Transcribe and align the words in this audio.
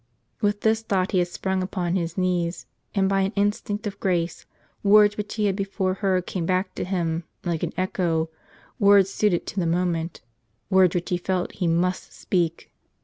With 0.41 0.61
this 0.61 0.81
thought 0.81 1.11
he 1.11 1.19
had 1.19 1.27
sprung 1.27 1.61
upon 1.61 1.95
his 1.95 2.17
knees; 2.17 2.65
and 2.95 3.07
by 3.07 3.21
an 3.21 3.33
instinct 3.35 3.85
of 3.85 3.99
grace 3.99 4.47
words 4.81 5.15
which 5.15 5.35
he 5.35 5.45
had 5.45 5.55
before 5.55 5.93
heard 5.93 6.25
came 6.25 6.47
back 6.47 6.73
to 6.73 6.83
him 6.83 7.23
like 7.45 7.61
an 7.61 7.71
echo; 7.77 8.27
words 8.79 9.11
suited 9.11 9.45
to 9.45 9.59
the 9.59 9.67
moment; 9.67 10.21
words 10.71 10.95
which 10.95 11.11
he 11.11 11.17
felt 11.19 11.49
that 11.49 11.57
he 11.59 11.67
must 11.67 12.13
speak. 12.13 12.71